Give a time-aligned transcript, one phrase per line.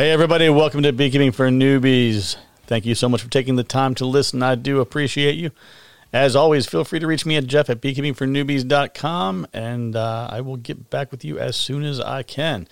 [0.00, 2.36] Hey, everybody, welcome to Beekeeping for Newbies.
[2.66, 4.42] Thank you so much for taking the time to listen.
[4.42, 5.50] I do appreciate you.
[6.10, 10.56] As always, feel free to reach me at jeff at beekeepingfornewbies.com, and uh, I will
[10.56, 12.66] get back with you as soon as I can.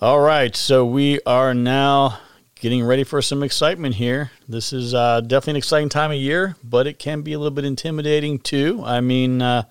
[0.00, 2.20] All right, so we are now
[2.54, 4.30] getting ready for some excitement here.
[4.48, 7.50] This is uh, definitely an exciting time of year, but it can be a little
[7.50, 8.80] bit intimidating too.
[8.84, 9.64] I mean, uh,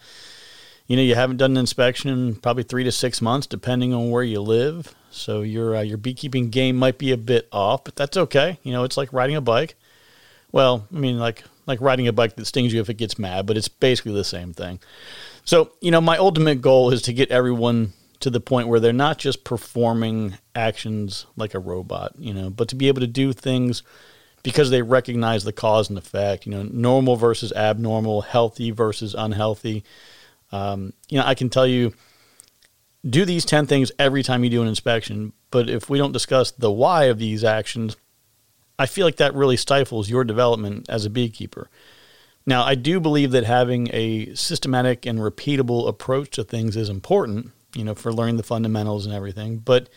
[0.85, 4.11] you know, you haven't done an inspection in probably three to six months, depending on
[4.11, 4.93] where you live.
[5.11, 8.59] So your uh, your beekeeping game might be a bit off, but that's okay.
[8.63, 9.75] You know, it's like riding a bike.
[10.51, 13.45] Well, I mean, like like riding a bike that stings you if it gets mad,
[13.45, 14.81] but it's basically the same thing.
[15.45, 18.93] So, you know, my ultimate goal is to get everyone to the point where they're
[18.93, 23.33] not just performing actions like a robot, you know, but to be able to do
[23.33, 23.83] things
[24.43, 29.83] because they recognize the cause and effect, you know, normal versus abnormal, healthy versus unhealthy.
[30.51, 31.93] Um, you know, I can tell you
[33.07, 35.33] do these 10 things every time you do an inspection.
[35.51, 37.95] But if we don't discuss the why of these actions,
[38.79, 41.69] I feel like that really stifles your development as a beekeeper.
[42.45, 47.51] Now, I do believe that having a systematic and repeatable approach to things is important,
[47.77, 49.57] you know, for learning the fundamentals and everything.
[49.57, 49.87] But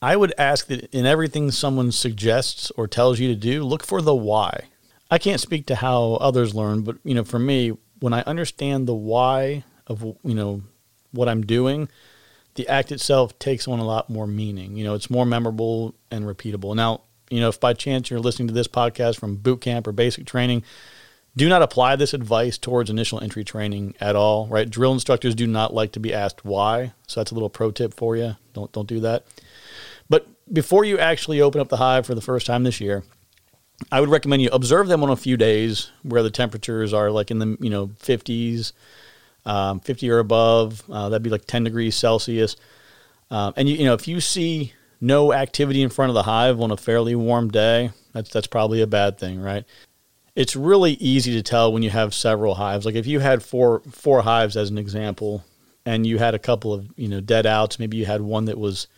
[0.00, 4.00] I would ask that in everything someone suggests or tells you to do, look for
[4.00, 4.68] the why.
[5.10, 8.86] I can't speak to how others learn, but you know, for me, when I understand
[8.86, 10.62] the why of you know
[11.10, 11.88] what I'm doing,
[12.54, 14.76] the act itself takes on a lot more meaning.
[14.76, 16.74] You know, it's more memorable and repeatable.
[16.74, 19.92] Now, you know, if by chance you're listening to this podcast from boot camp or
[19.92, 20.62] basic training,
[21.36, 24.68] do not apply this advice towards initial entry training at all, right?
[24.68, 26.92] Drill instructors do not like to be asked why.
[27.06, 28.36] So that's a little pro tip for you.
[28.52, 29.24] Don't don't do that.
[30.08, 33.02] But before you actually open up the hive for the first time this year,
[33.90, 37.30] I would recommend you observe them on a few days where the temperatures are like
[37.30, 38.72] in the, you know, 50s,
[39.44, 40.82] um, 50 or above.
[40.90, 42.56] Uh, that'd be like 10 degrees Celsius.
[43.30, 46.60] Um, and you, you know, if you see no activity in front of the hive
[46.60, 49.64] on a fairly warm day, that's that's probably a bad thing, right?
[50.34, 52.84] It's really easy to tell when you have several hives.
[52.84, 55.44] Like if you had four four hives as an example,
[55.86, 58.58] and you had a couple of you know dead outs, maybe you had one that
[58.58, 58.88] was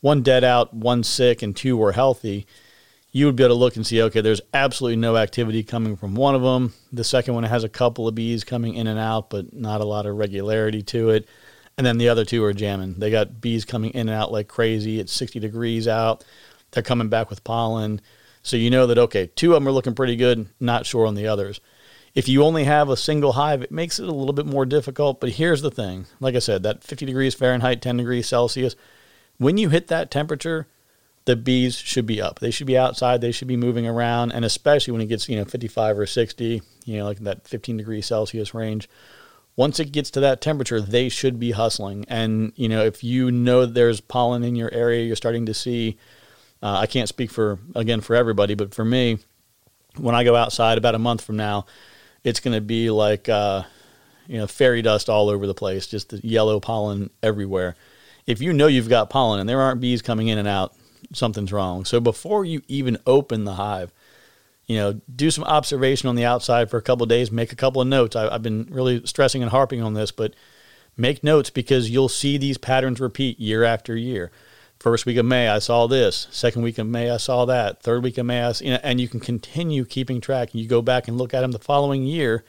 [0.00, 2.46] one dead out, one sick, and two were healthy
[3.16, 6.14] you would be able to look and see, okay, there's absolutely no activity coming from
[6.14, 6.74] one of them.
[6.92, 9.86] The second one has a couple of bees coming in and out, but not a
[9.86, 11.26] lot of regularity to it.
[11.78, 12.96] And then the other two are jamming.
[12.98, 15.00] They got bees coming in and out like crazy.
[15.00, 16.24] It's 60 degrees out.
[16.72, 18.02] They're coming back with pollen.
[18.46, 21.16] So you know that, okay, two of them are looking pretty good, not sure on
[21.16, 21.60] the others.
[22.14, 25.20] If you only have a single hive, it makes it a little bit more difficult.
[25.20, 28.76] But here's the thing like I said, that 50 degrees Fahrenheit, 10 degrees Celsius,
[29.38, 30.68] when you hit that temperature,
[31.24, 32.38] the bees should be up.
[32.38, 33.20] They should be outside.
[33.20, 36.62] They should be moving around, and especially when it gets you know 55 or 60,
[36.84, 38.88] you know like that 15 degrees Celsius range.
[39.56, 42.04] Once it gets to that temperature, they should be hustling.
[42.06, 45.98] And you know if you know there's pollen in your area, you're starting to see.
[46.62, 49.18] Uh, I can't speak for again for everybody, but for me,
[49.96, 51.66] when I go outside about a month from now,
[52.24, 53.62] it's going to be like uh,
[54.26, 57.76] you know fairy dust all over the place, just the yellow pollen everywhere.
[58.26, 60.74] If you know you've got pollen and there aren't bees coming in and out,
[61.12, 61.84] something's wrong.
[61.84, 63.92] So before you even open the hive,
[64.66, 67.80] you know, do some observation on the outside for a couple days, make a couple
[67.80, 68.16] of notes.
[68.16, 70.34] I, have been really stressing and harping on this, but
[70.96, 74.32] make notes because you'll see these patterns repeat year after year.
[74.78, 76.28] First week of May, I saw this.
[76.30, 77.82] Second week of May, I saw that.
[77.82, 80.52] Third week of May, I, you know, and you can continue keeping track.
[80.52, 82.44] And you go back and look at them the following year,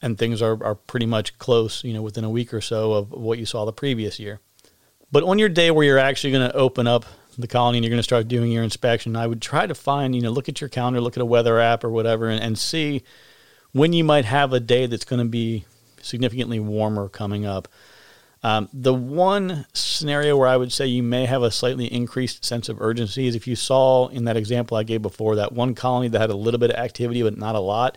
[0.00, 3.10] and things are, are pretty much close, you know, within a week or so of
[3.10, 4.40] what you saw the previous year.
[5.10, 7.04] But on your day where you're actually going to open up
[7.36, 10.14] the colony and you're going to start doing your inspection, I would try to find,
[10.14, 12.58] you know, look at your calendar, look at a weather app or whatever, and, and
[12.58, 13.02] see
[13.72, 15.64] when you might have a day that's going to be
[16.00, 17.68] significantly warmer coming up.
[18.44, 22.68] Um, the one scenario where I would say you may have a slightly increased sense
[22.68, 26.08] of urgency is if you saw in that example I gave before that one colony
[26.08, 27.96] that had a little bit of activity but not a lot,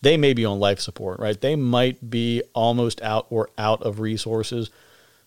[0.00, 1.38] they may be on life support, right?
[1.38, 4.70] They might be almost out or out of resources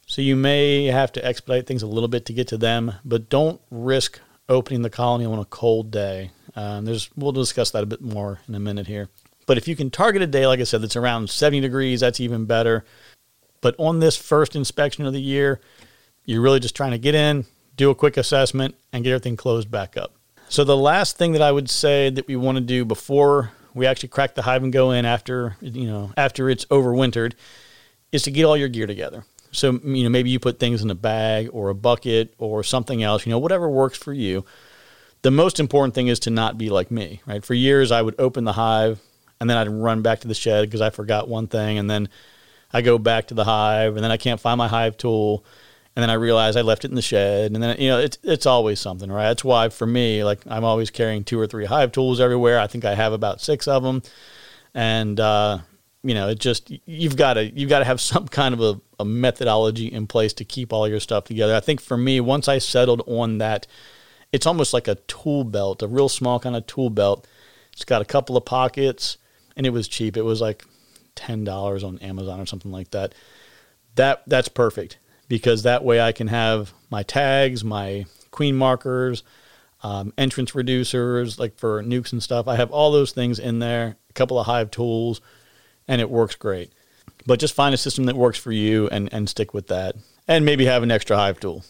[0.07, 3.29] So you may have to expedite things a little bit to get to them, but
[3.29, 4.19] don't risk
[4.49, 6.31] opening the colony on a cold day.
[6.55, 9.09] Um, there's we'll discuss that a bit more in a minute here.
[9.45, 12.19] But if you can target a day, like I said, that's around 70 degrees, that's
[12.19, 12.85] even better.
[13.61, 15.59] But on this first inspection of the year,
[16.25, 17.45] you're really just trying to get in,
[17.75, 20.13] do a quick assessment, and get everything closed back up.
[20.49, 23.85] So the last thing that I would say that we want to do before we
[23.85, 27.33] actually crack the hive and go in after you know after it's overwintered
[28.11, 29.25] is to get all your gear together.
[29.51, 33.03] So you know maybe you put things in a bag or a bucket or something
[33.03, 34.45] else, you know whatever works for you.
[35.21, 37.43] The most important thing is to not be like me, right?
[37.43, 38.99] For years I would open the hive
[39.39, 42.09] and then I'd run back to the shed because I forgot one thing and then
[42.71, 45.45] I go back to the hive and then I can't find my hive tool
[45.97, 48.19] and then I realize I left it in the shed, and then you know it's
[48.21, 49.29] it's always something, right?
[49.29, 52.59] That's why for me, like I'm always carrying two or three hive tools everywhere.
[52.59, 54.03] I think I have about six of them,
[54.75, 55.57] and uh,
[56.03, 58.79] you know it just you've got to you've got to have some kind of a,
[58.99, 61.55] a methodology in place to keep all your stuff together.
[61.55, 63.65] I think for me, once I settled on that,
[64.31, 67.25] it's almost like a tool belt, a real small kind of tool belt.
[67.73, 69.17] It's got a couple of pockets,
[69.55, 70.15] and it was cheap.
[70.15, 70.63] It was like
[71.17, 73.13] ten dollars on Amazon or something like that.
[73.95, 79.23] That that's perfect because that way I can have my tags, my queen markers,
[79.83, 82.47] um, entrance reducers, like for nucs and stuff.
[82.47, 85.21] I have all those things in there, a couple of Hive tools,
[85.87, 86.71] and it works great.
[87.25, 89.95] But just find a system that works for you and, and stick with that.
[90.27, 91.63] And maybe have an extra Hive tool.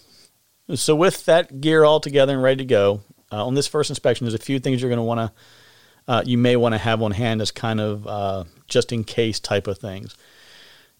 [0.75, 3.01] So, with that gear all together and ready to go,
[3.31, 5.31] uh, on this first inspection, there's a few things you're going to want to,
[6.07, 9.39] uh, you may want to have on hand as kind of uh, just in case
[9.39, 10.15] type of things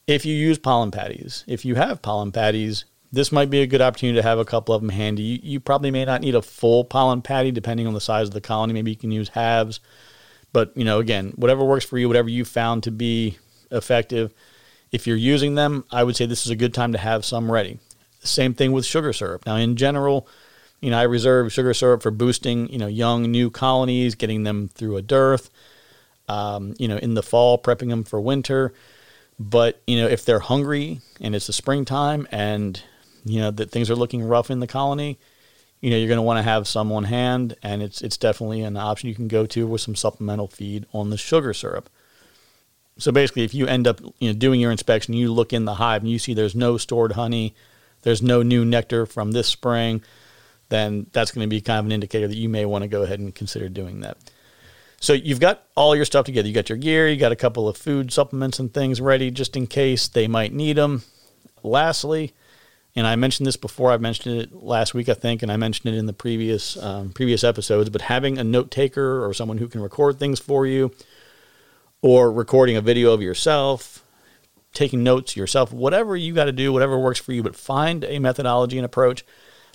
[0.07, 1.43] if you use pollen patties.
[1.47, 4.73] If you have pollen patties, this might be a good opportunity to have a couple
[4.73, 5.21] of them handy.
[5.21, 8.33] You, you, probably may not need a full pollen patty depending on the size of
[8.33, 8.73] the colony.
[8.73, 9.81] Maybe you can use halves.
[10.53, 13.37] But, you know, again, whatever works for you, whatever you found to be
[13.69, 14.33] effective.
[14.91, 17.51] If you're using them, I would say this is a good time to have some
[17.51, 17.79] ready.
[18.23, 19.45] Same thing with sugar syrup.
[19.45, 20.27] Now, in general,
[20.81, 24.69] you know, I reserve sugar syrup for boosting, you know, young new colonies, getting them
[24.69, 25.49] through a dearth.
[26.29, 28.73] Um, you know, in the fall, prepping them for winter.
[29.39, 32.81] But you know, if they're hungry and it's the springtime and
[33.23, 35.19] you know that things are looking rough in the colony,
[35.79, 38.61] you know you're going to want to have some on hand, and it's it's definitely
[38.61, 41.89] an option you can go to with some supplemental feed on the sugar syrup.
[42.97, 45.75] So basically, if you end up you know doing your inspection, you look in the
[45.75, 47.53] hive and you see there's no stored honey,
[48.01, 50.01] there's no new nectar from this spring,
[50.69, 53.03] then that's going to be kind of an indicator that you may want to go
[53.03, 54.17] ahead and consider doing that.
[54.99, 56.47] So you've got all your stuff together.
[56.47, 59.55] You got your gear, you got a couple of food supplements and things ready just
[59.55, 61.03] in case they might need them.
[61.63, 62.33] Lastly,
[62.95, 63.91] and I mentioned this before.
[63.91, 67.11] I mentioned it last week, I think, and I mentioned it in the previous um,
[67.11, 67.89] previous episodes.
[67.91, 70.91] But having a note taker or someone who can record things for you,
[72.01, 74.03] or recording a video of yourself,
[74.73, 77.43] taking notes yourself, whatever you got to do, whatever works for you.
[77.43, 79.23] But find a methodology and approach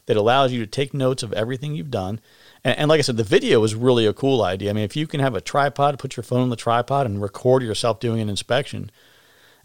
[0.07, 2.21] that allows you to take notes of everything you've done
[2.65, 4.71] and, and, like I said, the video is really a cool idea.
[4.71, 7.21] I mean, if you can have a tripod, put your phone on the tripod and
[7.21, 8.91] record yourself doing an inspection.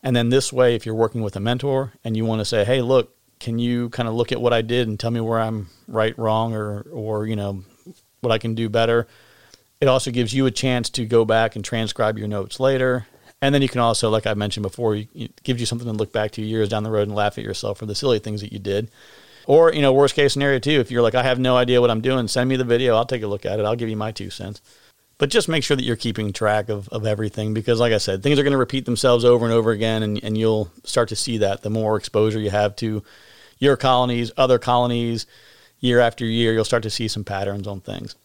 [0.03, 2.63] And then this way, if you're working with a mentor and you want to say,
[2.63, 5.39] hey, look, can you kind of look at what I did and tell me where
[5.39, 7.63] I'm right, wrong, or, or, you know,
[8.21, 9.07] what I can do better?
[9.79, 13.05] It also gives you a chance to go back and transcribe your notes later.
[13.43, 16.11] And then you can also, like I mentioned before, it gives you something to look
[16.11, 18.51] back to years down the road and laugh at yourself for the silly things that
[18.51, 18.89] you did.
[19.47, 21.89] Or, you know, worst case scenario too, if you're like, I have no idea what
[21.89, 22.95] I'm doing, send me the video.
[22.95, 23.65] I'll take a look at it.
[23.65, 24.61] I'll give you my two cents.
[25.17, 28.21] But just make sure that you're keeping track of, of everything because, like I said,
[28.21, 31.15] things are going to repeat themselves over and over again, and, and you'll start to
[31.15, 33.03] see that the more exposure you have to
[33.57, 35.25] your colonies, other colonies,
[35.79, 38.15] year after year, you'll start to see some patterns on things.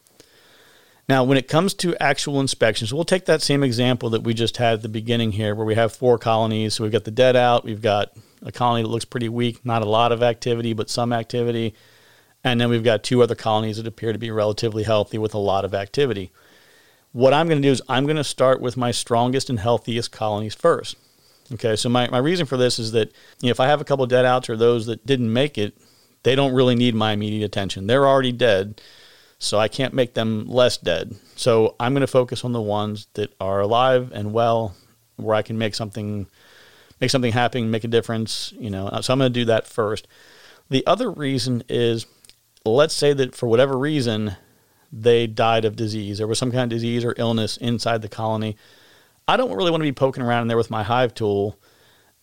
[1.09, 4.57] Now, when it comes to actual inspections, we'll take that same example that we just
[4.57, 6.75] had at the beginning here, where we have four colonies.
[6.75, 9.83] So we've got the dead out, we've got a colony that looks pretty weak, not
[9.83, 11.75] a lot of activity, but some activity.
[12.45, 15.39] And then we've got two other colonies that appear to be relatively healthy with a
[15.39, 16.33] lot of activity.
[17.13, 20.13] What I'm going to do is I'm going to start with my strongest and healthiest
[20.13, 20.97] colonies first.
[21.53, 23.85] Okay, so my, my reason for this is that you know, if I have a
[23.85, 25.77] couple dead outs or those that didn't make it,
[26.23, 27.87] they don't really need my immediate attention.
[27.87, 28.81] They're already dead,
[29.43, 31.17] so I can't make them less dead.
[31.35, 34.77] So I'm going to focus on the ones that are alive and well,
[35.17, 36.29] where I can make something
[37.01, 38.55] make something happen, make a difference.
[38.57, 40.07] You know, so I'm going to do that first.
[40.71, 42.07] The other reason is,
[42.65, 44.37] let's say that for whatever reason
[44.93, 48.57] they died of disease, there was some kind of disease or illness inside the colony.
[49.27, 51.59] I don't really want to be poking around in there with my hive tool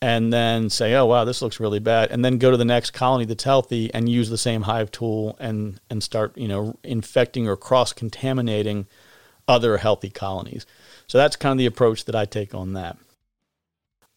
[0.01, 2.91] and then say, "Oh wow, this looks really bad," and then go to the next
[2.91, 7.47] colony that's healthy and use the same hive tool and and start you know infecting
[7.47, 8.87] or cross contaminating
[9.47, 10.65] other healthy colonies.
[11.07, 12.97] So that's kind of the approach that I take on that.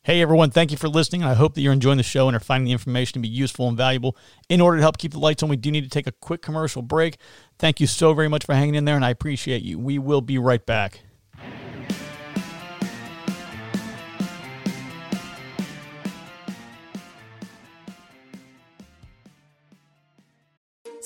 [0.05, 1.23] Hey everyone, thank you for listening.
[1.23, 3.69] I hope that you're enjoying the show and are finding the information to be useful
[3.69, 4.17] and valuable.
[4.49, 6.43] In order to help keep the lights on, we do need to take a quick
[6.43, 7.19] commercial break.
[7.59, 9.79] Thank you so very much for hanging in there, and I appreciate you.
[9.79, 11.03] We will be right back.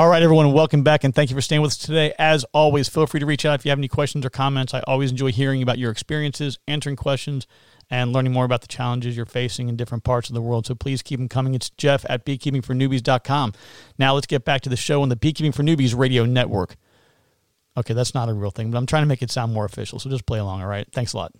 [0.00, 2.14] All right, everyone, welcome back and thank you for staying with us today.
[2.18, 4.72] As always, feel free to reach out if you have any questions or comments.
[4.72, 7.46] I always enjoy hearing about your experiences, answering questions,
[7.90, 10.64] and learning more about the challenges you're facing in different parts of the world.
[10.64, 11.52] So please keep them coming.
[11.52, 13.52] It's Jeff at beekeepingfornewbies.com.
[13.98, 16.76] Now let's get back to the show on the Beekeeping for Newbies radio network.
[17.76, 19.98] Okay, that's not a real thing, but I'm trying to make it sound more official.
[19.98, 20.88] So just play along, all right?
[20.90, 21.34] Thanks a lot.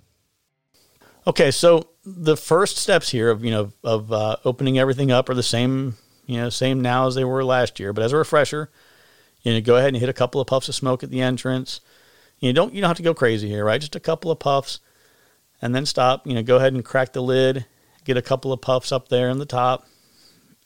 [1.26, 5.34] Okay, so the first steps here of, you know, of uh, opening everything up are
[5.34, 5.96] the same
[6.30, 7.92] you know, same now as they were last year.
[7.92, 8.70] But as a refresher,
[9.42, 11.80] you know, go ahead and hit a couple of puffs of smoke at the entrance.
[12.38, 13.80] You know, don't you don't have to go crazy here, right?
[13.80, 14.78] Just a couple of puffs,
[15.60, 16.28] and then stop.
[16.28, 17.66] You know, go ahead and crack the lid,
[18.04, 19.88] get a couple of puffs up there in the top,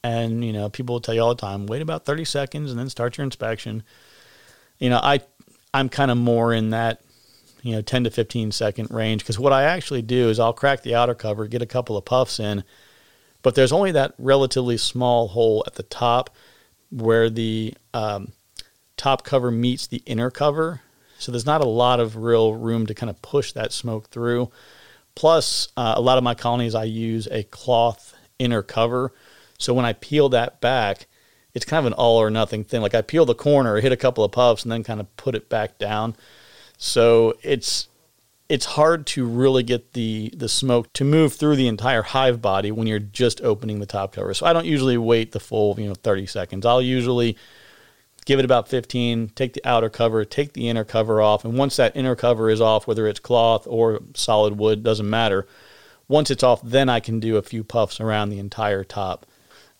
[0.02, 2.78] and you know, people will tell you all the time, wait about thirty seconds and
[2.78, 3.84] then start your inspection.
[4.78, 5.20] You know, I
[5.72, 7.00] I'm kind of more in that
[7.62, 10.82] you know 10 to 15 second range because what I actually do is I'll crack
[10.82, 12.64] the outer cover, get a couple of puffs in
[13.44, 16.30] but there's only that relatively small hole at the top
[16.90, 18.32] where the um,
[18.96, 20.80] top cover meets the inner cover.
[21.18, 24.50] So there's not a lot of real room to kind of push that smoke through.
[25.14, 29.12] Plus, uh, a lot of my colonies, I use a cloth inner cover.
[29.58, 31.06] So when I peel that back,
[31.52, 32.80] it's kind of an all or nothing thing.
[32.80, 35.34] Like I peel the corner, hit a couple of puffs, and then kind of put
[35.34, 36.16] it back down.
[36.78, 37.88] So it's
[38.48, 42.70] it's hard to really get the the smoke to move through the entire hive body
[42.70, 44.34] when you're just opening the top cover.
[44.34, 46.66] So I don't usually wait the full, you know, 30 seconds.
[46.66, 47.36] I'll usually
[48.26, 51.76] give it about 15, take the outer cover, take the inner cover off, and once
[51.76, 55.46] that inner cover is off, whether it's cloth or solid wood, doesn't matter.
[56.08, 59.26] Once it's off, then I can do a few puffs around the entire top.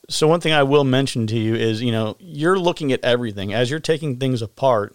[0.08, 3.54] So one thing I will mention to you is, you know, you're looking at everything
[3.54, 4.94] as you're taking things apart,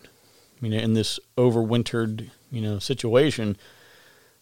[0.61, 3.57] you know, in this overwintered you know situation,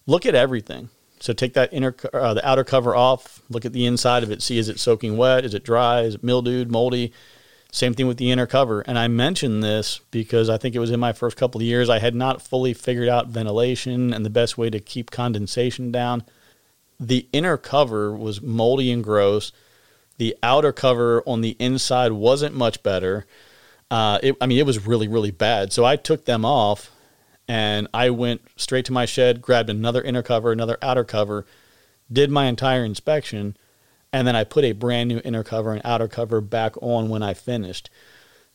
[0.05, 0.89] look at everything.
[1.19, 3.41] So take that inner, uh, the outer cover off.
[3.49, 4.41] Look at the inside of it.
[4.41, 5.45] See is it soaking wet?
[5.45, 6.01] Is it dry?
[6.01, 7.11] Is it mildewed, moldy?
[7.71, 8.81] Same thing with the inner cover.
[8.81, 11.89] And I mentioned this because I think it was in my first couple of years.
[11.89, 16.23] I had not fully figured out ventilation and the best way to keep condensation down.
[16.99, 19.51] The inner cover was moldy and gross.
[20.17, 23.25] The outer cover on the inside wasn't much better.
[23.91, 25.71] Uh, it, I mean, it was really, really bad.
[25.71, 26.91] So I took them off
[27.47, 31.45] and I went straight to my shed, grabbed another inner cover, another outer cover,
[32.11, 33.55] did my entire inspection,
[34.11, 37.23] and then I put a brand new inner cover and outer cover back on when
[37.23, 37.89] I finished.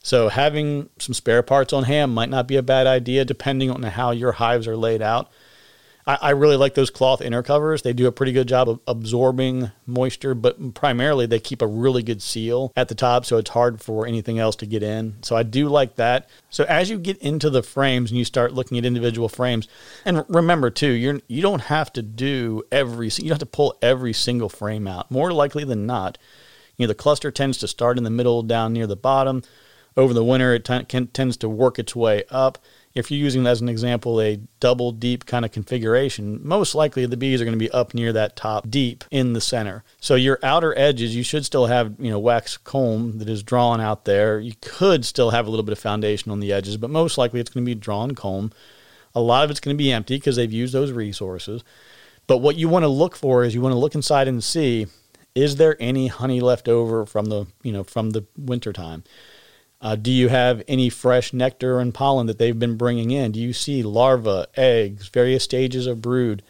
[0.03, 3.83] So having some spare parts on hand might not be a bad idea depending on
[3.83, 5.31] how your hives are laid out.
[6.07, 7.83] I, I, really like those cloth inner covers.
[7.83, 12.03] They do a pretty good job of absorbing moisture, but primarily they keep a really
[12.03, 15.17] good seal at the top, so it's hard for anything else to get in.
[15.23, 16.29] So I do like that.
[16.51, 19.69] So as you get into the frames and you start looking at individual frames,
[20.05, 23.79] and remember too, you're you don't have to do every you don't have to pull
[23.81, 25.11] every single frame out.
[25.11, 26.19] More likely than not,
[26.77, 29.43] you know the cluster tends to start in the middle, down near the bottom.
[29.95, 32.59] Over the winter, it t- can, tends to work its way up
[32.95, 37.17] if you're using as an example a double deep kind of configuration, most likely the
[37.17, 39.83] bees are going to be up near that top deep in the center.
[40.01, 43.81] So your outer edges, you should still have, you know, wax comb that is drawn
[43.81, 44.39] out there.
[44.39, 47.41] You could still have a little bit of foundation on the edges, but most likely
[47.41, 48.53] it's going to be drawn comb.
[49.15, 51.65] A lot of it's going to be empty because they've used those resources.
[52.27, 54.87] But what you want to look for is you want to look inside and see
[55.35, 59.03] is there any honey left over from the, you know, from the winter time?
[59.83, 63.33] Uh, do you have any fresh nectar and pollen that they've been bringing in?
[63.33, 66.45] Do you see larvae, eggs, various stages of brood,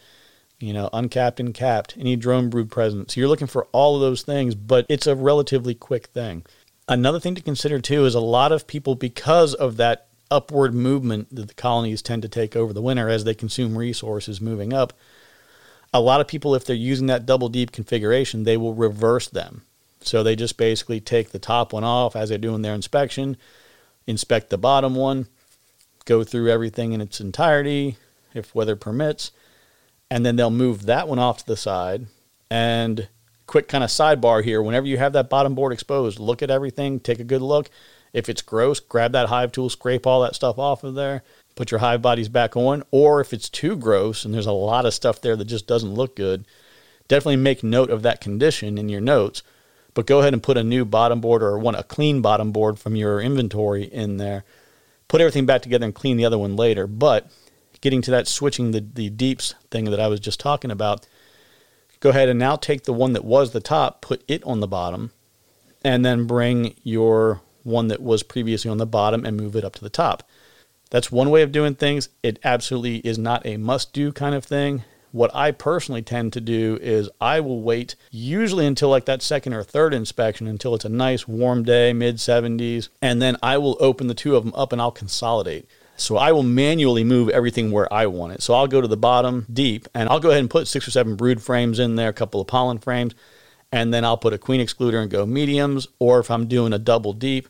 [0.59, 3.09] you know, uncapped and capped, any drone brood present?
[3.09, 6.45] So you're looking for all of those things, but it's a relatively quick thing.
[6.87, 11.33] Another thing to consider too is a lot of people, because of that upward movement
[11.35, 14.93] that the colonies tend to take over the winter as they consume resources moving up,
[15.91, 19.63] a lot of people, if they're using that double deep configuration, they will reverse them.
[20.03, 23.37] So they just basically take the top one off as they're doing their inspection,
[24.05, 25.27] inspect the bottom one,
[26.05, 27.97] go through everything in its entirety,
[28.33, 29.31] if weather permits,
[30.09, 32.07] and then they'll move that one off to the side.
[32.49, 33.07] And
[33.47, 36.99] quick kind of sidebar here whenever you have that bottom board exposed, look at everything,
[36.99, 37.69] take a good look.
[38.13, 41.23] If it's gross, grab that hive tool, scrape all that stuff off of there,
[41.55, 42.83] put your hive bodies back on.
[42.91, 45.95] Or if it's too gross and there's a lot of stuff there that just doesn't
[45.95, 46.45] look good,
[47.07, 49.41] definitely make note of that condition in your notes.
[49.93, 52.79] But go ahead and put a new bottom board or one a clean bottom board
[52.79, 54.43] from your inventory in there.
[55.07, 56.87] Put everything back together and clean the other one later.
[56.87, 57.29] But
[57.81, 61.05] getting to that switching the, the deeps thing that I was just talking about,
[61.99, 64.67] go ahead and now take the one that was the top, put it on the
[64.67, 65.11] bottom,
[65.83, 69.73] and then bring your one that was previously on the bottom and move it up
[69.75, 70.23] to the top.
[70.89, 72.09] That's one way of doing things.
[72.21, 74.83] It absolutely is not a must do kind of thing.
[75.13, 79.53] What I personally tend to do is I will wait usually until like that second
[79.53, 83.77] or third inspection until it's a nice warm day, mid 70s, and then I will
[83.79, 85.69] open the two of them up and I'll consolidate.
[85.97, 88.41] So I will manually move everything where I want it.
[88.41, 90.91] So I'll go to the bottom deep and I'll go ahead and put six or
[90.91, 93.13] seven brood frames in there, a couple of pollen frames,
[93.71, 95.87] and then I'll put a queen excluder and go mediums.
[95.99, 97.47] Or if I'm doing a double deep,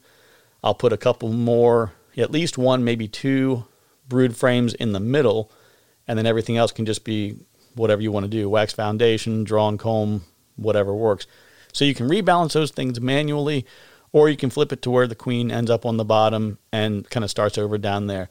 [0.66, 3.64] I'll put a couple more, at least one, maybe two
[4.10, 5.50] brood frames in the middle,
[6.10, 7.38] and then everything else can just be
[7.76, 10.24] whatever you want to do wax foundation, draw and comb,
[10.56, 11.28] whatever works.
[11.72, 13.66] So you can rebalance those things manually,
[14.12, 17.10] or you can flip it to where the queen ends up on the bottom and
[17.10, 18.30] kind of starts over down there.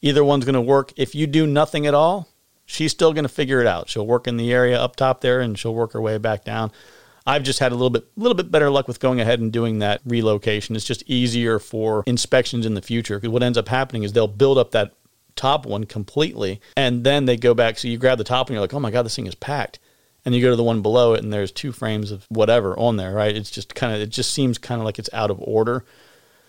[0.00, 0.92] Either one's going to work.
[0.96, 2.28] If you do nothing at all,
[2.64, 3.88] she's still going to figure it out.
[3.88, 6.70] She'll work in the area up top there and she'll work her way back down.
[7.26, 9.80] I've just had a little bit little bit better luck with going ahead and doing
[9.80, 10.76] that relocation.
[10.76, 14.28] It's just easier for inspections in the future because what ends up happening is they'll
[14.28, 14.94] build up that
[15.36, 18.60] top one completely and then they go back so you grab the top and you're
[18.60, 19.78] like, "Oh my god, this thing is packed."
[20.24, 22.96] And you go to the one below it and there's two frames of whatever on
[22.96, 23.36] there, right?
[23.36, 25.84] It's just kind of it just seems kind of like it's out of order.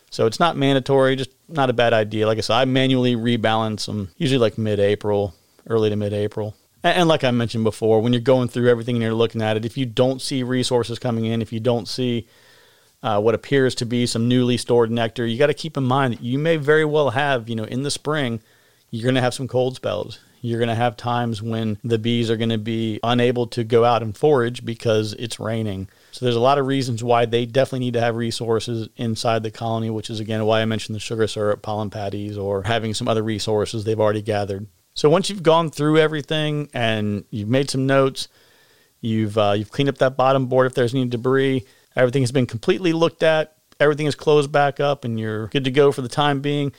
[0.09, 2.25] So it's not mandatory, just not a bad idea.
[2.25, 5.35] Like I said, I manually rebalance them usually like mid-April,
[5.67, 6.55] early to mid-April.
[6.83, 9.65] And like I mentioned before, when you're going through everything and you're looking at it,
[9.65, 12.27] if you don't see resources coming in, if you don't see
[13.03, 16.13] uh, what appears to be some newly stored nectar, you got to keep in mind
[16.13, 18.41] that you may very well have, you know, in the spring,
[18.89, 20.19] you're going to have some cold spells.
[20.41, 23.83] You're going to have times when the bees are going to be unable to go
[23.83, 25.89] out and forage because it's raining.
[26.11, 29.51] So there's a lot of reasons why they definitely need to have resources inside the
[29.51, 33.07] colony, which is again why I mentioned the sugar syrup, pollen patties, or having some
[33.07, 34.67] other resources they've already gathered.
[34.93, 38.27] So once you've gone through everything and you've made some notes,
[39.01, 42.47] you've uh, you've cleaned up that bottom board if there's any debris, everything has been
[42.47, 46.07] completely looked at, everything is closed back up, and you're good to go for the
[46.07, 46.71] time being.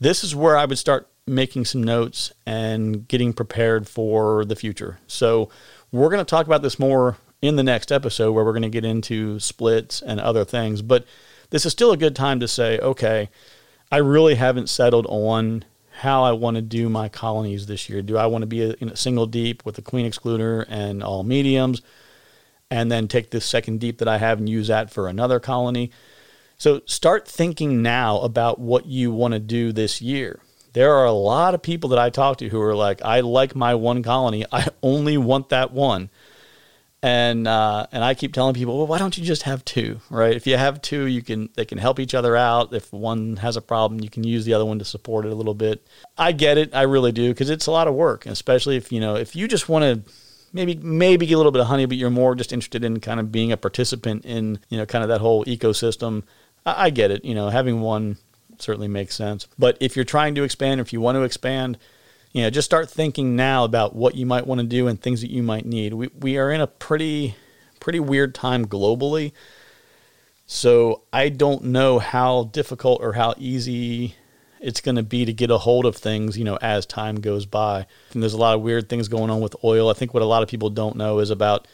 [0.00, 4.98] This is where I would start making some notes and getting prepared for the future.
[5.06, 5.48] So
[5.90, 8.68] we're going to talk about this more in the next episode where we're going to
[8.68, 11.06] get into splits and other things, but
[11.50, 13.30] this is still a good time to say, okay,
[13.92, 15.64] I really haven't settled on
[15.98, 18.02] how I want to do my colonies this year.
[18.02, 21.02] Do I want to be a, in a single deep with a queen excluder and
[21.02, 21.80] all mediums,
[22.70, 25.90] and then take this second deep that I have and use that for another colony?
[26.56, 30.40] So start thinking now about what you want to do this year.
[30.74, 33.56] There are a lot of people that I talk to who are like, I like
[33.56, 34.44] my one colony.
[34.52, 36.10] I only want that one
[37.04, 40.34] and uh, and I keep telling people, well, why don't you just have two, right?
[40.34, 42.72] If you have two, you can they can help each other out.
[42.72, 45.34] If one has a problem, you can use the other one to support it a
[45.34, 45.86] little bit.
[46.16, 49.00] I get it, I really do, because it's a lot of work, especially if you
[49.00, 50.10] know if you just want to
[50.54, 53.20] maybe maybe get a little bit of honey, but you're more just interested in kind
[53.20, 56.22] of being a participant in you know kind of that whole ecosystem.
[56.64, 58.16] I, I get it, you know, having one
[58.58, 59.46] certainly makes sense.
[59.58, 61.78] But if you're trying to expand, if you want to expand,
[62.32, 65.20] you know, just start thinking now about what you might want to do and things
[65.20, 65.94] that you might need.
[65.94, 67.36] We we are in a pretty
[67.80, 69.32] pretty weird time globally.
[70.46, 74.16] So I don't know how difficult or how easy
[74.60, 77.46] it's going to be to get a hold of things, you know, as time goes
[77.46, 77.86] by.
[78.12, 79.88] And there's a lot of weird things going on with oil.
[79.88, 81.68] I think what a lot of people don't know is about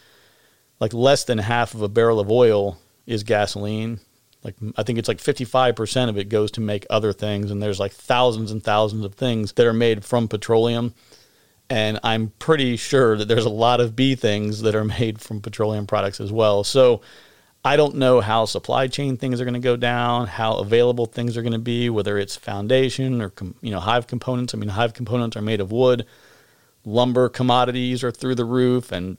[0.78, 4.00] like less than half of a barrel of oil is gasoline
[4.42, 7.80] like I think it's like 55% of it goes to make other things and there's
[7.80, 10.94] like thousands and thousands of things that are made from petroleum
[11.70, 15.40] and I'm pretty sure that there's a lot of bee things that are made from
[15.40, 16.64] petroleum products as well.
[16.64, 17.00] So
[17.64, 21.36] I don't know how supply chain things are going to go down, how available things
[21.36, 24.54] are going to be, whether it's foundation or you know hive components.
[24.54, 26.06] I mean, hive components are made of wood.
[26.84, 29.18] Lumber commodities are through the roof and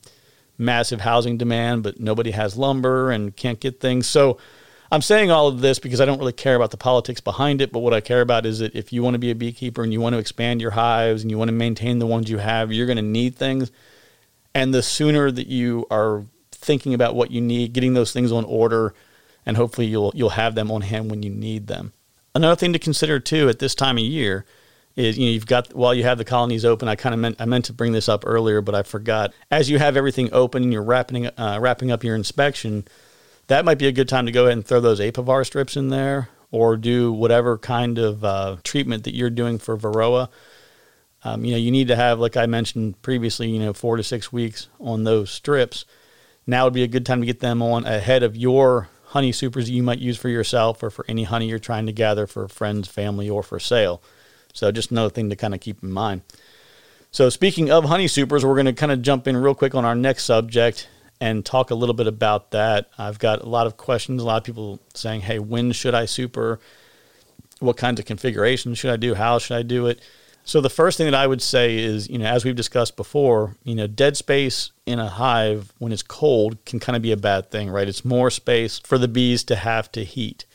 [0.57, 4.07] massive housing demand, but nobody has lumber and can't get things.
[4.07, 4.39] So
[4.91, 7.71] I'm saying all of this because I don't really care about the politics behind it,
[7.71, 9.93] but what I care about is that if you want to be a beekeeper and
[9.93, 12.73] you want to expand your hives and you want to maintain the ones you have,
[12.73, 13.71] you're going to need things.
[14.53, 18.43] And the sooner that you are thinking about what you need, getting those things on
[18.43, 18.93] order,
[19.45, 21.93] and hopefully you'll you'll have them on hand when you need them.
[22.35, 24.45] Another thing to consider too at this time of year
[24.95, 26.87] is you know you've got while you have the colonies open.
[26.87, 29.33] I kind of meant I meant to bring this up earlier, but I forgot.
[29.49, 32.85] As you have everything open and you're wrapping uh, wrapping up your inspection,
[33.51, 35.89] that might be a good time to go ahead and throw those apivar strips in
[35.89, 40.29] there, or do whatever kind of uh, treatment that you're doing for varroa.
[41.25, 44.03] Um, you know, you need to have, like I mentioned previously, you know, four to
[44.03, 45.83] six weeks on those strips.
[46.47, 49.69] Now would be a good time to get them on ahead of your honey supers
[49.69, 52.87] you might use for yourself or for any honey you're trying to gather for friends,
[52.87, 54.01] family, or for sale.
[54.53, 56.21] So just another thing to kind of keep in mind.
[57.11, 59.83] So speaking of honey supers, we're going to kind of jump in real quick on
[59.83, 60.87] our next subject
[61.21, 62.89] and talk a little bit about that.
[62.97, 66.05] I've got a lot of questions, a lot of people saying, "Hey, when should I
[66.05, 66.59] super?
[67.59, 69.13] What kinds of configurations should I do?
[69.13, 70.01] How should I do it?"
[70.43, 73.55] So the first thing that I would say is, you know, as we've discussed before,
[73.63, 77.17] you know, dead space in a hive when it's cold can kind of be a
[77.17, 77.87] bad thing, right?
[77.87, 80.45] It's more space for the bees to have to heat.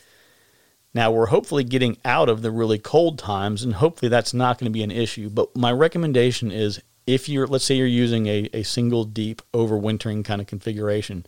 [0.92, 4.64] Now we're hopefully getting out of the really cold times, and hopefully that's not going
[4.64, 5.30] to be an issue.
[5.30, 10.24] But my recommendation is if you're, let's say you're using a, a single deep overwintering
[10.24, 11.24] kind of configuration,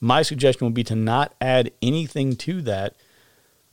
[0.00, 2.94] my suggestion would be to not add anything to that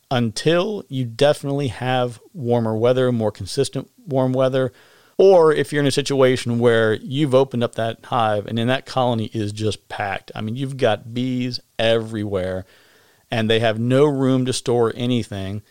[0.10, 4.74] until you definitely have warmer weather, more consistent warm weather,
[5.18, 8.86] or if you're in a situation where you've opened up that hive and then that
[8.86, 10.32] colony is just packed.
[10.34, 12.66] I mean, you've got bees everywhere
[13.30, 15.62] and they have no room to store anything,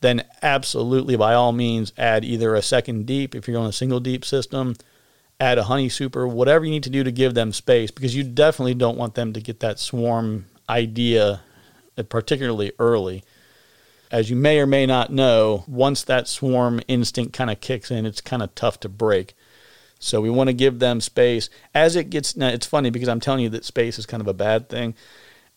[0.00, 4.00] then absolutely by all means add either a second deep if you're on a single
[4.00, 4.74] deep system,
[5.40, 8.22] add a honey super, whatever you need to do to give them space because you
[8.22, 11.40] definitely don't want them to get that swarm idea
[11.96, 13.24] uh, particularly early.
[14.10, 18.06] As you may or may not know, once that swarm instinct kind of kicks in,
[18.06, 19.34] it's kind of tough to break.
[19.98, 21.50] So we want to give them space.
[21.74, 24.28] As it gets, now it's funny because I'm telling you that space is kind of
[24.28, 24.94] a bad thing.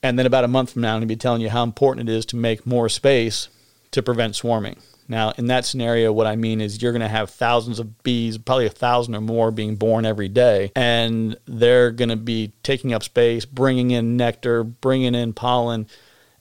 [0.03, 2.09] And then about a month from now, I'm going to be telling you how important
[2.09, 3.47] it is to make more space
[3.91, 4.77] to prevent swarming.
[5.07, 8.37] Now, in that scenario, what I mean is you're going to have thousands of bees,
[8.37, 12.93] probably a thousand or more, being born every day, and they're going to be taking
[12.93, 15.87] up space, bringing in nectar, bringing in pollen,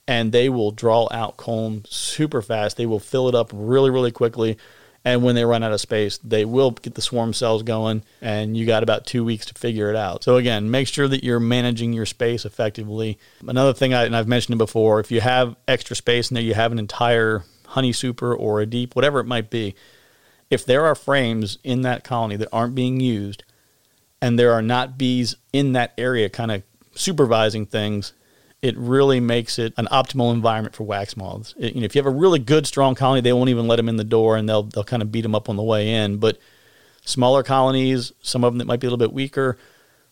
[0.07, 2.77] and they will draw out comb super fast.
[2.77, 4.57] They will fill it up really, really quickly
[5.03, 8.55] and when they run out of space, they will get the swarm cells going, and
[8.55, 10.23] you got about two weeks to figure it out.
[10.23, 13.17] So, again, make sure that you're managing your space effectively.
[13.47, 16.43] Another thing, I, and I've mentioned it before, if you have extra space and there
[16.43, 19.75] you have an entire honey super or a deep, whatever it might be,
[20.49, 23.43] if there are frames in that colony that aren't being used,
[24.21, 26.61] and there are not bees in that area kind of
[26.93, 28.13] supervising things,
[28.61, 31.55] it really makes it an optimal environment for wax moths.
[31.57, 33.77] It, you know, if you have a really good, strong colony, they won't even let
[33.77, 35.93] them in the door, and they'll they'll kind of beat them up on the way
[35.93, 36.17] in.
[36.17, 36.37] But
[37.03, 39.57] smaller colonies, some of them that might be a little bit weaker,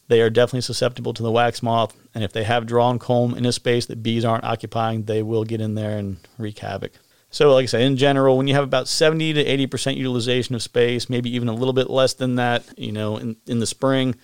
[0.07, 1.95] they are definitely susceptible to the wax moth.
[2.15, 5.43] And if they have drawn comb in a space that bees aren't occupying, they will
[5.43, 6.93] get in there and wreak havoc.
[7.31, 10.63] So, like I said, in general, when you have about 70 to 80% utilization of
[10.63, 14.15] space, maybe even a little bit less than that, you know, in, in the spring,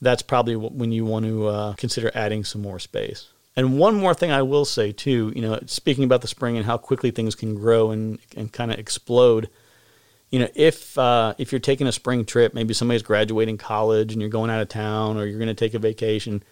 [0.00, 3.28] that's probably when you want to uh, consider adding some more space.
[3.56, 6.64] And one more thing I will say too, you know, speaking about the spring and
[6.64, 9.50] how quickly things can grow and, and kind of explode.
[10.30, 14.20] You know, if uh, if you're taking a spring trip, maybe somebody's graduating college and
[14.20, 16.44] you're going out of town or you're going to take a vacation,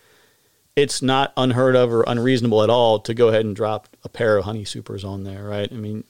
[0.74, 4.36] it's not unheard of or unreasonable at all to go ahead and drop a pair
[4.36, 5.70] of honey supers on there, right?
[5.72, 6.02] I mean,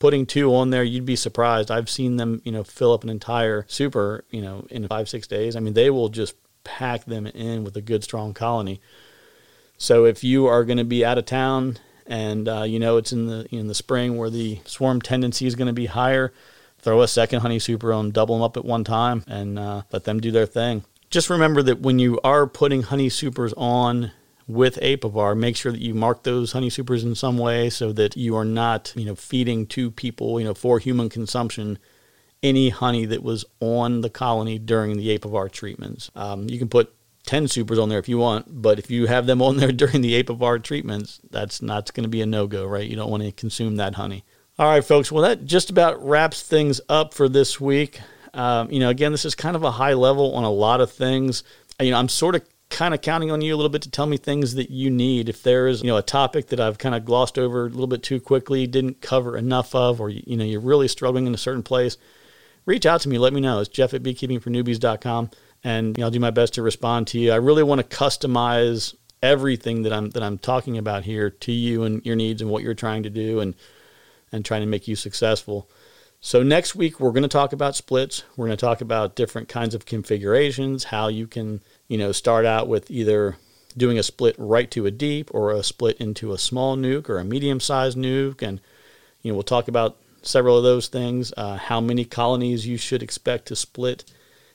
[0.00, 1.70] putting two on there, you'd be surprised.
[1.70, 5.26] I've seen them, you know, fill up an entire super, you know, in five six
[5.28, 5.54] days.
[5.54, 8.80] I mean, they will just pack them in with a good strong colony.
[9.76, 13.12] So if you are going to be out of town and uh, you know it's
[13.12, 16.32] in the in the spring where the swarm tendency is going to be higher,
[16.78, 20.04] throw a second honey super on, double them up at one time, and uh, let
[20.04, 20.84] them do their thing.
[21.10, 24.12] Just remember that when you are putting honey supers on
[24.46, 28.16] with Apivar, make sure that you mark those honey supers in some way so that
[28.16, 31.78] you are not, you know, feeding to people, you know, for human consumption
[32.42, 36.10] any honey that was on the colony during the Apivar treatments.
[36.14, 36.93] Um, you can put
[37.26, 40.00] 10 supers on there if you want, but if you have them on there during
[40.00, 42.88] the Apivar treatments, that's not going to be a no go, right?
[42.88, 44.24] You don't want to consume that honey.
[44.58, 45.10] All right, folks.
[45.10, 48.00] Well, that just about wraps things up for this week.
[48.34, 50.92] Um, you know, again, this is kind of a high level on a lot of
[50.92, 51.42] things.
[51.80, 54.06] You know, I'm sort of kind of counting on you a little bit to tell
[54.06, 55.28] me things that you need.
[55.28, 57.86] If there is, you know, a topic that I've kind of glossed over a little
[57.86, 61.38] bit too quickly, didn't cover enough of, or, you know, you're really struggling in a
[61.38, 61.96] certain place,
[62.66, 63.18] reach out to me.
[63.18, 63.60] Let me know.
[63.60, 65.30] It's jeff at beekeepingfornewbies.com
[65.64, 67.32] and you know, I'll do my best to respond to you.
[67.32, 71.84] I really want to customize everything that I'm that I'm talking about here to you
[71.84, 73.54] and your needs and what you're trying to do and
[74.30, 75.68] and trying to make you successful.
[76.20, 78.24] So next week we're going to talk about splits.
[78.36, 82.46] We're going to talk about different kinds of configurations, how you can, you know, start
[82.46, 83.36] out with either
[83.76, 87.18] doing a split right to a deep or a split into a small nuc or
[87.18, 88.40] a medium sized nuc.
[88.40, 88.60] And,
[89.22, 93.02] you know, we'll talk about several of those things, uh, how many colonies you should
[93.02, 94.04] expect to split.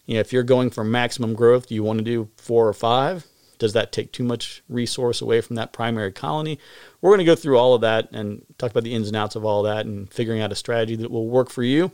[0.09, 2.73] You know, if you're going for maximum growth, do you want to do four or
[2.73, 3.27] five?
[3.59, 6.57] Does that take too much resource away from that primary colony?
[6.99, 9.35] We're going to go through all of that and talk about the ins and outs
[9.35, 11.91] of all that and figuring out a strategy that will work for you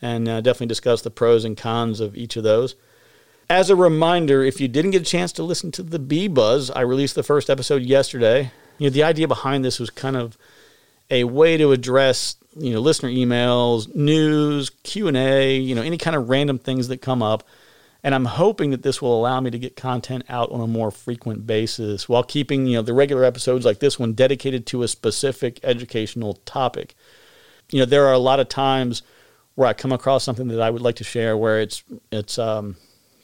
[0.00, 2.76] and uh, definitely discuss the pros and cons of each of those.
[3.50, 6.70] As a reminder, if you didn't get a chance to listen to the Bee Buzz,
[6.70, 8.52] I released the first episode yesterday.
[8.78, 10.38] You know, the idea behind this was kind of
[11.10, 16.28] a way to address, you know, listener emails, news, Q&A, you know, any kind of
[16.28, 17.46] random things that come up.
[18.02, 20.90] And I'm hoping that this will allow me to get content out on a more
[20.90, 24.88] frequent basis while keeping, you know, the regular episodes like this one dedicated to a
[24.88, 26.94] specific educational topic.
[27.70, 29.02] You know, there are a lot of times
[29.54, 32.76] where I come across something that I would like to share where it's it's um,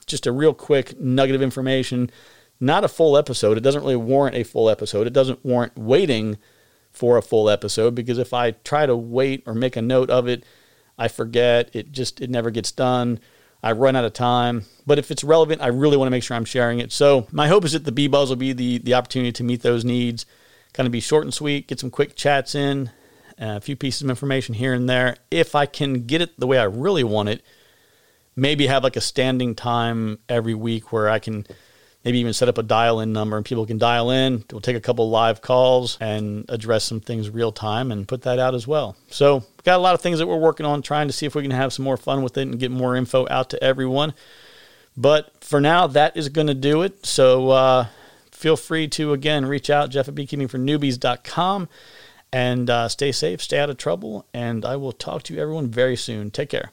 [0.06, 2.10] just a real quick nugget of information,
[2.58, 3.58] not a full episode.
[3.58, 5.06] It doesn't really warrant a full episode.
[5.06, 6.38] It doesn't warrant waiting
[6.92, 10.28] for a full episode because if I try to wait or make a note of
[10.28, 10.44] it,
[10.98, 11.70] I forget.
[11.72, 13.20] It just it never gets done.
[13.62, 14.64] I run out of time.
[14.86, 16.92] But if it's relevant, I really want to make sure I'm sharing it.
[16.92, 19.62] So my hope is that the Bee Buzz will be the the opportunity to meet
[19.62, 20.26] those needs.
[20.72, 22.90] Kind of be short and sweet, get some quick chats in,
[23.40, 25.16] uh, a few pieces of information here and there.
[25.30, 27.42] If I can get it the way I really want it,
[28.36, 31.46] maybe have like a standing time every week where I can
[32.04, 34.44] maybe even set up a dial in number and people can dial in.
[34.50, 38.38] We'll take a couple live calls and address some things real time and put that
[38.38, 38.96] out as well.
[39.10, 41.42] So, got a lot of things that we're working on trying to see if we
[41.42, 44.14] can have some more fun with it and get more info out to everyone.
[44.96, 47.04] But for now, that is going to do it.
[47.04, 47.86] So, uh,
[48.30, 51.68] feel free to again reach out, Jeff at beekeepingfornewbies.com
[52.32, 54.26] and uh, stay safe, stay out of trouble.
[54.32, 56.30] And I will talk to you everyone very soon.
[56.30, 56.72] Take care.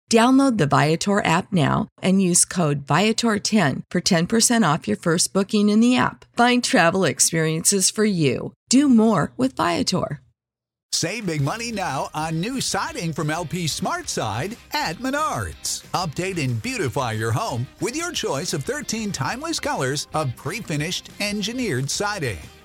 [0.11, 5.69] Download the Viator app now and use code Viator10 for 10% off your first booking
[5.69, 6.25] in the app.
[6.35, 8.51] Find travel experiences for you.
[8.69, 10.19] Do more with Viator.
[10.91, 15.83] Save big money now on new siding from LP Smart SmartSide at Menards.
[15.93, 21.09] Update and beautify your home with your choice of 13 timeless colors of pre finished
[21.21, 22.39] engineered siding.